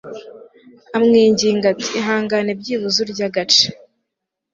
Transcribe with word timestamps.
amwinginga 0.97 1.65
ati 1.73 1.87
Ihangane 1.99 2.51
byibuze 2.59 2.97
urye 3.05 3.23
agace 3.29 3.65